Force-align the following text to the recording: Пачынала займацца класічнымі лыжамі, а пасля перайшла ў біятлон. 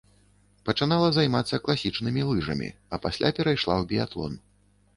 Пачынала 0.69 1.09
займацца 1.17 1.59
класічнымі 1.67 2.21
лыжамі, 2.31 2.73
а 2.93 3.03
пасля 3.07 3.33
перайшла 3.41 3.75
ў 3.81 3.95
біятлон. 3.95 4.33